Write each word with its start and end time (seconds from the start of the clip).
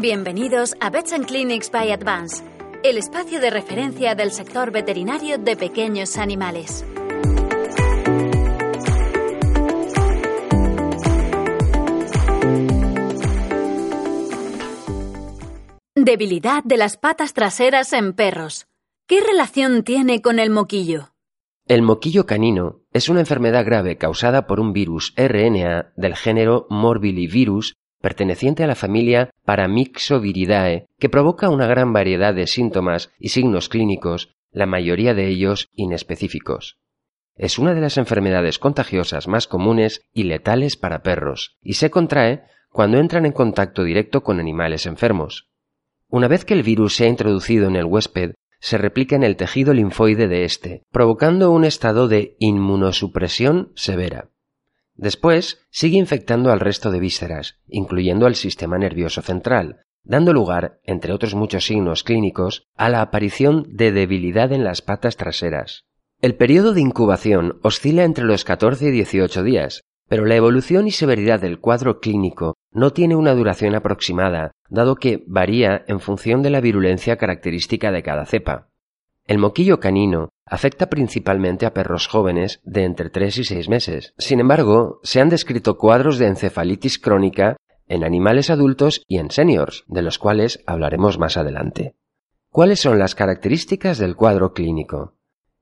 Bienvenidos 0.00 0.76
a 0.78 0.90
Vets 0.90 1.12
and 1.12 1.26
Clinics 1.26 1.72
by 1.72 1.90
Advance, 1.90 2.44
el 2.84 2.98
espacio 2.98 3.40
de 3.40 3.50
referencia 3.50 4.14
del 4.14 4.30
sector 4.30 4.70
veterinario 4.70 5.38
de 5.38 5.56
pequeños 5.56 6.18
animales. 6.18 6.84
Debilidad 15.96 16.62
de 16.62 16.76
las 16.76 16.96
patas 16.96 17.34
traseras 17.34 17.92
en 17.92 18.12
perros. 18.12 18.66
¿Qué 19.08 19.20
relación 19.20 19.82
tiene 19.82 20.22
con 20.22 20.38
el 20.38 20.50
moquillo? 20.50 21.10
El 21.66 21.82
moquillo 21.82 22.24
canino 22.24 22.82
es 22.92 23.08
una 23.08 23.20
enfermedad 23.20 23.64
grave 23.64 23.96
causada 23.96 24.46
por 24.46 24.60
un 24.60 24.72
virus 24.72 25.12
RNA 25.16 25.92
del 25.96 26.14
género 26.14 26.68
Morbillivirus 26.70 27.74
perteneciente 28.00 28.64
a 28.64 28.66
la 28.66 28.74
familia 28.74 29.30
Paramyxoviridae, 29.44 30.86
que 30.98 31.08
provoca 31.08 31.48
una 31.48 31.66
gran 31.66 31.92
variedad 31.92 32.34
de 32.34 32.46
síntomas 32.46 33.10
y 33.18 33.30
signos 33.30 33.68
clínicos, 33.68 34.34
la 34.50 34.66
mayoría 34.66 35.14
de 35.14 35.28
ellos 35.28 35.68
inespecíficos. 35.74 36.78
Es 37.36 37.58
una 37.58 37.74
de 37.74 37.80
las 37.80 37.98
enfermedades 37.98 38.58
contagiosas 38.58 39.28
más 39.28 39.46
comunes 39.46 40.02
y 40.12 40.24
letales 40.24 40.76
para 40.76 41.02
perros, 41.02 41.56
y 41.62 41.74
se 41.74 41.90
contrae 41.90 42.42
cuando 42.70 42.98
entran 42.98 43.26
en 43.26 43.32
contacto 43.32 43.84
directo 43.84 44.22
con 44.22 44.40
animales 44.40 44.86
enfermos. 44.86 45.48
Una 46.08 46.26
vez 46.26 46.44
que 46.44 46.54
el 46.54 46.62
virus 46.62 46.96
se 46.96 47.04
ha 47.04 47.08
introducido 47.08 47.68
en 47.68 47.76
el 47.76 47.84
huésped, 47.84 48.32
se 48.60 48.78
replica 48.78 49.14
en 49.14 49.22
el 49.22 49.36
tejido 49.36 49.72
linfoide 49.72 50.26
de 50.26 50.44
éste, 50.44 50.82
provocando 50.90 51.52
un 51.52 51.64
estado 51.64 52.08
de 52.08 52.36
inmunosupresión 52.38 53.72
severa. 53.76 54.30
Después 54.98 55.64
sigue 55.70 55.96
infectando 55.96 56.50
al 56.50 56.58
resto 56.58 56.90
de 56.90 56.98
vísceras, 56.98 57.60
incluyendo 57.68 58.26
al 58.26 58.34
sistema 58.34 58.78
nervioso 58.78 59.22
central, 59.22 59.82
dando 60.02 60.32
lugar, 60.32 60.80
entre 60.82 61.12
otros 61.12 61.36
muchos 61.36 61.66
signos 61.66 62.02
clínicos, 62.02 62.66
a 62.76 62.88
la 62.88 63.00
aparición 63.00 63.64
de 63.68 63.92
debilidad 63.92 64.52
en 64.52 64.64
las 64.64 64.82
patas 64.82 65.16
traseras. 65.16 65.84
El 66.20 66.34
periodo 66.34 66.72
de 66.72 66.80
incubación 66.80 67.60
oscila 67.62 68.02
entre 68.02 68.24
los 68.24 68.42
14 68.42 68.88
y 68.88 68.90
18 68.90 69.44
días, 69.44 69.82
pero 70.08 70.24
la 70.24 70.34
evolución 70.34 70.88
y 70.88 70.90
severidad 70.90 71.40
del 71.40 71.60
cuadro 71.60 72.00
clínico 72.00 72.54
no 72.72 72.92
tiene 72.92 73.14
una 73.14 73.34
duración 73.34 73.76
aproximada, 73.76 74.50
dado 74.68 74.96
que 74.96 75.22
varía 75.28 75.84
en 75.86 76.00
función 76.00 76.42
de 76.42 76.50
la 76.50 76.60
virulencia 76.60 77.16
característica 77.18 77.92
de 77.92 78.02
cada 78.02 78.26
cepa. 78.26 78.68
El 79.26 79.38
moquillo 79.38 79.78
canino 79.78 80.30
afecta 80.50 80.88
principalmente 80.88 81.66
a 81.66 81.74
perros 81.74 82.06
jóvenes 82.06 82.60
de 82.64 82.84
entre 82.84 83.10
3 83.10 83.38
y 83.38 83.44
6 83.44 83.68
meses. 83.68 84.14
Sin 84.18 84.40
embargo, 84.40 85.00
se 85.02 85.20
han 85.20 85.28
descrito 85.28 85.78
cuadros 85.78 86.18
de 86.18 86.26
encefalitis 86.26 86.98
crónica 86.98 87.56
en 87.86 88.04
animales 88.04 88.50
adultos 88.50 89.02
y 89.08 89.18
en 89.18 89.30
seniors, 89.30 89.84
de 89.86 90.02
los 90.02 90.18
cuales 90.18 90.62
hablaremos 90.66 91.18
más 91.18 91.36
adelante. 91.36 91.94
¿Cuáles 92.50 92.80
son 92.80 92.98
las 92.98 93.14
características 93.14 93.98
del 93.98 94.16
cuadro 94.16 94.52
clínico? 94.52 95.14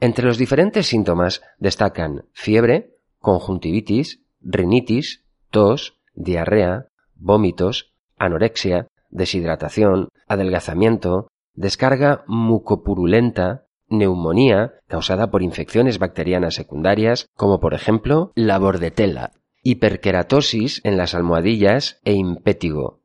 Entre 0.00 0.24
los 0.24 0.38
diferentes 0.38 0.86
síntomas 0.86 1.42
destacan 1.58 2.24
fiebre, 2.32 2.96
conjuntivitis, 3.18 4.22
rinitis, 4.40 5.24
tos, 5.50 5.98
diarrea, 6.14 6.86
vómitos, 7.16 7.92
anorexia, 8.16 8.88
deshidratación, 9.10 10.08
adelgazamiento, 10.26 11.28
descarga 11.54 12.24
mucopurulenta, 12.26 13.66
neumonía 13.90 14.74
causada 14.88 15.30
por 15.30 15.42
infecciones 15.42 15.98
bacterianas 15.98 16.54
secundarias, 16.54 17.26
como 17.34 17.60
por 17.60 17.74
ejemplo 17.74 18.32
la 18.34 18.58
bordetela, 18.58 19.32
hiperkeratosis 19.62 20.80
en 20.84 20.96
las 20.96 21.14
almohadillas 21.14 22.00
e 22.04 22.14
impétigo. 22.14 23.02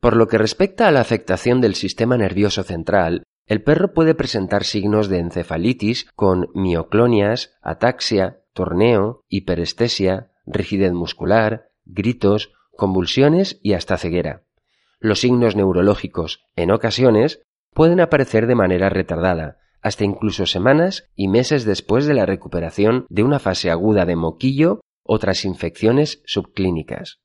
Por 0.00 0.16
lo 0.16 0.26
que 0.26 0.38
respecta 0.38 0.88
a 0.88 0.90
la 0.90 1.00
afectación 1.00 1.60
del 1.60 1.74
sistema 1.74 2.16
nervioso 2.16 2.62
central, 2.62 3.22
el 3.46 3.62
perro 3.62 3.92
puede 3.92 4.14
presentar 4.14 4.64
signos 4.64 5.08
de 5.08 5.18
encefalitis 5.18 6.10
con 6.14 6.48
mioclonias, 6.54 7.54
ataxia, 7.62 8.40
torneo, 8.54 9.22
hiperestesia, 9.28 10.30
rigidez 10.46 10.92
muscular, 10.92 11.68
gritos, 11.84 12.52
convulsiones 12.76 13.60
y 13.62 13.74
hasta 13.74 13.98
ceguera. 13.98 14.42
Los 14.98 15.20
signos 15.20 15.56
neurológicos, 15.56 16.44
en 16.56 16.70
ocasiones, 16.70 17.42
pueden 17.74 18.00
aparecer 18.00 18.46
de 18.46 18.54
manera 18.54 18.88
retardada, 18.88 19.58
hasta 19.84 20.02
incluso 20.02 20.46
semanas 20.46 21.10
y 21.14 21.28
meses 21.28 21.66
después 21.66 22.06
de 22.06 22.14
la 22.14 22.24
recuperación 22.24 23.04
de 23.10 23.22
una 23.22 23.38
fase 23.38 23.70
aguda 23.70 24.06
de 24.06 24.16
moquillo 24.16 24.80
o 25.04 25.18
tras 25.18 25.44
infecciones 25.44 26.22
subclínicas. 26.24 27.20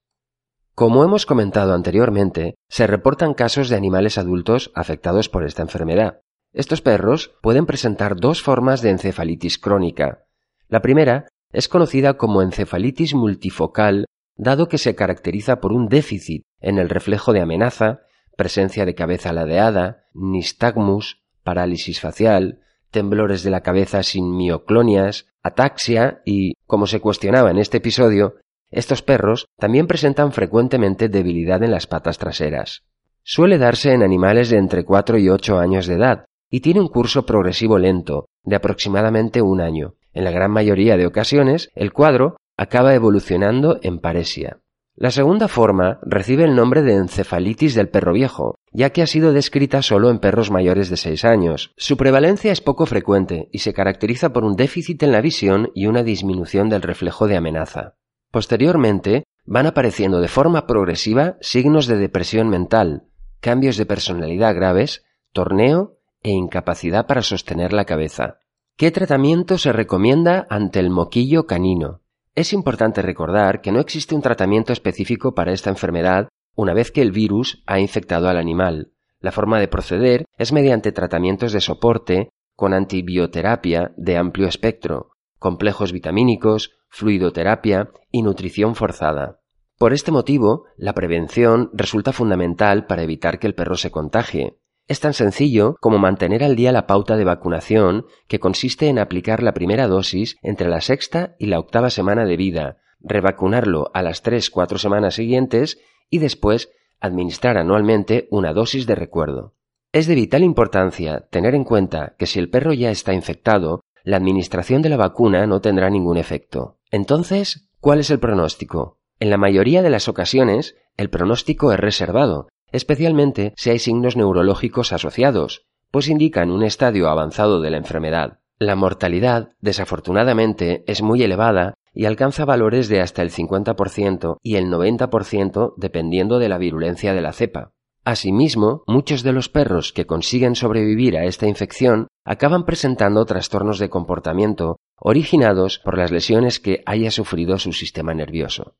Como 0.76 1.06
hemos 1.06 1.26
comentado 1.26 1.74
anteriormente, 1.74 2.56
se 2.68 2.86
reportan 2.86 3.34
casos 3.34 3.70
de 3.70 3.78
animales 3.78 4.18
adultos 4.18 4.72
afectados 4.76 5.30
por 5.30 5.46
esta 5.46 5.62
enfermedad. 5.62 6.20
Estos 6.52 6.82
perros 6.82 7.32
pueden 7.42 7.66
presentar 7.66 8.18
dos 8.18 8.42
formas 8.42 8.82
de 8.82 8.90
encefalitis 8.90 9.58
crónica. 9.58 10.26
La 10.68 10.82
primera 10.82 11.30
es 11.54 11.70
conocida 11.70 12.18
como 12.18 12.42
encefalitis 12.42 13.14
multifocal, 13.14 14.06
dado 14.36 14.68
que 14.68 14.78
se 14.78 14.96
caracteriza 14.96 15.62
por 15.62 15.72
un 15.72 15.88
déficit 15.88 16.44
en 16.60 16.78
el 16.78 16.90
reflejo 16.90 17.32
de 17.32 17.40
amenaza, 17.40 18.02
presencia 18.36 18.86
de 18.86 18.96
cabeza 18.96 19.32
ladeada, 19.32 20.08
nistagmus, 20.14 21.24
parálisis 21.50 22.00
facial, 22.00 22.60
temblores 22.92 23.42
de 23.42 23.50
la 23.50 23.62
cabeza 23.62 24.04
sin 24.04 24.38
mioclonias, 24.38 25.26
ataxia 25.42 26.22
y, 26.24 26.54
como 26.68 26.86
se 26.86 27.00
cuestionaba 27.00 27.50
en 27.50 27.58
este 27.58 27.78
episodio, 27.78 28.36
estos 28.70 29.02
perros 29.02 29.48
también 29.58 29.88
presentan 29.88 30.32
frecuentemente 30.32 31.10
debilidad 31.10 31.64
en 31.64 31.72
las 31.72 31.88
patas 31.88 32.20
traseras. 32.20 32.84
Suele 33.24 33.58
darse 33.58 33.94
en 33.94 34.04
animales 34.04 34.52
de 34.52 34.58
entre 34.58 34.86
4 34.86 35.18
y 35.18 35.30
8 35.30 35.58
años 35.58 35.88
de 35.88 35.96
edad 35.96 36.26
y 36.52 36.60
tiene 36.60 36.82
un 36.82 36.88
curso 36.88 37.26
progresivo 37.26 37.80
lento, 37.80 38.28
de 38.44 38.56
aproximadamente 38.56 39.42
un 39.42 39.60
año. 39.60 39.96
En 40.14 40.26
la 40.26 40.30
gran 40.30 40.52
mayoría 40.52 40.98
de 40.98 41.08
ocasiones, 41.08 41.72
el 41.74 41.92
cuadro 41.92 42.38
acaba 42.58 42.94
evolucionando 42.94 43.80
en 43.82 43.98
paresia. 43.98 44.60
La 45.02 45.12
segunda 45.12 45.48
forma 45.48 45.98
recibe 46.02 46.44
el 46.44 46.56
nombre 46.56 46.82
de 46.82 46.96
encefalitis 46.96 47.74
del 47.74 47.88
perro 47.88 48.12
viejo, 48.12 48.56
ya 48.74 48.90
que 48.90 49.02
ha 49.02 49.08
sido 49.08 49.32
descrita 49.32 49.82
solo 49.82 50.10
en 50.10 50.20
perros 50.20 50.52
mayores 50.52 50.90
de 50.90 50.98
6 50.98 51.24
años. 51.24 51.72
Su 51.78 51.96
prevalencia 51.96 52.52
es 52.52 52.60
poco 52.60 52.86
frecuente 52.86 53.48
y 53.54 53.60
se 53.60 53.74
caracteriza 53.74 54.34
por 54.34 54.44
un 54.44 54.58
déficit 54.58 55.02
en 55.04 55.14
la 55.14 55.22
visión 55.22 55.72
y 55.74 55.86
una 55.86 56.04
disminución 56.04 56.68
del 56.68 56.82
reflejo 56.82 57.30
de 57.30 57.38
amenaza. 57.38 57.96
Posteriormente, 58.30 59.24
van 59.46 59.68
apareciendo 59.68 60.20
de 60.20 60.28
forma 60.28 60.68
progresiva 60.68 61.38
signos 61.40 61.88
de 61.88 61.98
depresión 61.98 62.50
mental, 62.50 63.04
cambios 63.40 63.78
de 63.78 63.86
personalidad 63.86 64.54
graves, 64.54 65.06
torneo 65.32 65.96
e 66.24 66.32
incapacidad 66.32 67.08
para 67.08 67.22
sostener 67.22 67.72
la 67.72 67.86
cabeza. 67.86 68.40
¿Qué 68.76 68.92
tratamiento 68.92 69.58
se 69.60 69.72
recomienda 69.72 70.46
ante 70.50 70.80
el 70.82 70.90
moquillo 70.90 71.48
canino? 71.48 72.02
Es 72.36 72.54
importante 72.54 73.02
recordar 73.02 73.62
que 73.62 73.72
no 73.72 73.80
existe 73.80 74.16
un 74.16 74.22
tratamiento 74.22 74.72
específico 74.72 75.34
para 75.34 75.52
esta 75.52 75.70
enfermedad 75.70 76.30
una 76.56 76.74
vez 76.74 76.92
que 76.92 77.02
el 77.02 77.12
virus 77.12 77.64
ha 77.66 77.80
infectado 77.80 78.30
al 78.30 78.38
animal. 78.38 78.92
La 79.20 79.32
forma 79.32 79.60
de 79.60 79.68
proceder 79.68 80.26
es 80.38 80.52
mediante 80.52 80.92
tratamientos 80.92 81.52
de 81.52 81.62
soporte 81.62 82.30
con 82.56 82.74
antibioterapia 82.74 83.94
de 83.98 84.18
amplio 84.18 84.48
espectro, 84.48 85.12
complejos 85.38 85.92
vitamínicos, 85.92 86.78
fluidoterapia 86.90 87.92
y 88.12 88.22
nutrición 88.22 88.76
forzada. 88.76 89.40
Por 89.78 89.94
este 89.94 90.12
motivo, 90.12 90.66
la 90.76 90.94
prevención 90.94 91.70
resulta 91.74 92.12
fundamental 92.12 92.86
para 92.86 93.04
evitar 93.04 93.40
que 93.40 93.48
el 93.48 93.56
perro 93.56 93.78
se 93.78 93.92
contagie. 93.92 94.59
Es 94.90 95.00
tan 95.00 95.14
sencillo 95.14 95.76
como 95.80 96.00
mantener 96.00 96.44
al 96.44 96.56
día 96.56 96.72
la 96.72 96.88
pauta 96.88 97.16
de 97.16 97.24
vacunación, 97.24 98.08
que 98.28 98.40
consiste 98.40 98.88
en 98.88 98.98
aplicar 98.98 99.44
la 99.44 99.54
primera 99.54 99.88
dosis 99.88 100.36
entre 100.42 100.68
la 100.68 100.82
sexta 100.82 101.36
y 101.38 101.46
la 101.46 101.60
octava 101.60 101.92
semana 101.92 102.26
de 102.26 102.36
vida, 102.36 102.78
revacunarlo 103.00 103.92
a 103.94 104.02
las 104.02 104.24
tres 104.24 104.50
cuatro 104.50 104.80
semanas 104.80 105.14
siguientes 105.14 105.80
y 106.10 106.18
después 106.18 106.72
administrar 107.00 107.60
anualmente 107.60 108.28
una 108.32 108.52
dosis 108.52 108.88
de 108.88 108.96
recuerdo. 108.96 109.54
Es 109.92 110.08
de 110.08 110.16
vital 110.16 110.44
importancia 110.44 111.28
tener 111.30 111.54
en 111.54 111.66
cuenta 111.66 112.16
que 112.18 112.26
si 112.26 112.40
el 112.40 112.50
perro 112.50 112.74
ya 112.74 112.90
está 112.90 113.14
infectado, 113.14 113.82
la 114.04 114.18
administración 114.18 114.82
de 114.82 114.90
la 114.90 114.98
vacuna 114.98 115.46
no 115.46 115.62
tendrá 115.62 115.92
ningún 115.92 116.18
efecto. 116.18 116.80
Entonces, 116.90 117.70
¿cuál 117.80 118.00
es 118.00 118.10
el 118.10 118.20
pronóstico? 118.20 119.00
En 119.20 119.30
la 119.30 119.38
mayoría 119.38 119.84
de 119.84 119.92
las 119.92 120.08
ocasiones, 120.08 120.76
el 120.98 121.12
pronóstico 121.12 121.72
es 121.72 121.80
reservado, 121.80 122.48
especialmente 122.72 123.54
si 123.56 123.70
hay 123.70 123.80
signos 123.80 124.16
neurológicos 124.16 124.94
asociados, 124.94 125.66
pues 125.92 126.08
indican 126.08 126.52
un 126.52 126.64
estadio 126.64 127.10
avanzado 127.10 127.62
de 127.62 127.72
la 127.72 127.78
enfermedad. 127.78 128.40
La 128.58 128.76
mortalidad, 128.76 129.52
desafortunadamente, 129.62 130.84
es 130.86 131.02
muy 131.02 131.24
elevada 131.24 131.74
y 131.94 132.06
alcanza 132.06 132.46
valores 132.46 132.90
de 132.90 133.02
hasta 133.02 133.22
el 133.22 133.32
50% 133.32 134.38
y 134.42 134.56
el 134.56 134.66
90% 134.66 135.74
dependiendo 135.78 136.40
de 136.40 136.50
la 136.50 136.58
virulencia 136.58 137.14
de 137.14 137.22
la 137.22 137.34
cepa. 137.34 137.72
Asimismo, 138.06 138.84
muchos 138.88 139.24
de 139.24 139.34
los 139.34 139.50
perros 139.50 139.94
que 139.94 140.06
consiguen 140.06 140.56
sobrevivir 140.56 141.18
a 141.18 141.26
esta 141.26 141.48
infección 141.48 142.08
acaban 142.26 142.66
presentando 142.66 143.26
trastornos 143.26 143.80
de 143.80 143.90
comportamiento 143.90 144.78
originados 144.98 145.80
por 145.80 145.98
las 145.98 146.12
lesiones 146.12 146.60
que 146.60 146.82
haya 146.86 147.12
sufrido 147.12 147.58
su 147.60 147.74
sistema 147.74 148.14
nervioso. 148.14 148.76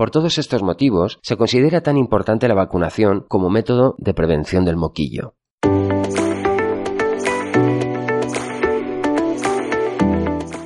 Por 0.00 0.10
todos 0.10 0.38
estos 0.38 0.62
motivos, 0.62 1.18
se 1.22 1.36
considera 1.36 1.82
tan 1.82 1.98
importante 1.98 2.48
la 2.48 2.54
vacunación 2.54 3.26
como 3.28 3.50
método 3.50 3.96
de 3.98 4.14
prevención 4.14 4.64
del 4.64 4.76
moquillo. 4.76 5.34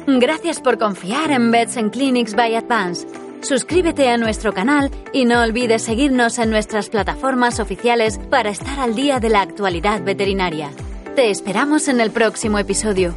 Gracias 0.07 0.61
por 0.61 0.79
confiar 0.79 1.33
en 1.33 1.51
Vets 1.51 1.77
Clinics 1.91 2.37
by 2.37 2.55
Advance. 2.55 3.09
Suscríbete 3.41 4.09
a 4.09 4.19
nuestro 4.19 4.53
canal 4.53 4.93
y 5.13 5.25
no 5.25 5.43
olvides 5.43 5.83
seguirnos 5.83 6.39
en 6.39 6.51
nuestras 6.51 6.89
plataformas 6.89 7.59
oficiales 7.59 8.21
para 8.31 8.51
estar 8.51 8.79
al 8.79 8.95
día 8.95 9.19
de 9.19 9.31
la 9.31 9.41
actualidad 9.41 10.01
veterinaria. 10.05 10.71
Te 11.17 11.31
esperamos 11.31 11.89
en 11.89 12.01
el 12.01 12.13
próximo 12.13 12.61
episodio. 12.61 13.17